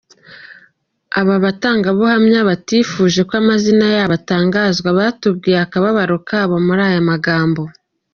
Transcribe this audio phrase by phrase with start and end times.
[1.19, 7.61] Aba batangabuhamya batifuje ko amazina yabo atangazwa, batubwiye akababaro kabo muri aya magambo.